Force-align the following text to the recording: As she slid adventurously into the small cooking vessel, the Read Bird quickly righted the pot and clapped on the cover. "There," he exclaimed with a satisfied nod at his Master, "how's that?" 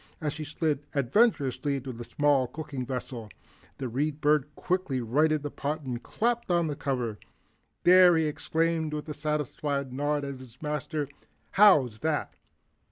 As 0.19 0.33
she 0.33 0.43
slid 0.43 0.79
adventurously 0.95 1.75
into 1.75 1.93
the 1.93 2.03
small 2.03 2.47
cooking 2.47 2.87
vessel, 2.87 3.29
the 3.77 3.87
Read 3.87 4.19
Bird 4.19 4.49
quickly 4.55 4.99
righted 4.99 5.43
the 5.43 5.51
pot 5.51 5.81
and 5.81 6.01
clapped 6.01 6.49
on 6.49 6.65
the 6.65 6.75
cover. 6.75 7.19
"There," 7.83 8.15
he 8.17 8.25
exclaimed 8.25 8.95
with 8.95 9.07
a 9.09 9.13
satisfied 9.13 9.93
nod 9.93 10.25
at 10.25 10.39
his 10.39 10.59
Master, 10.59 11.07
"how's 11.51 11.99
that?" 11.99 12.33